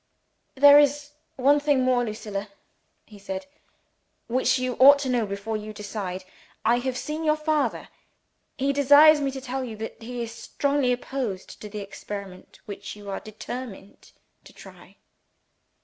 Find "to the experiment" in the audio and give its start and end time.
11.61-12.61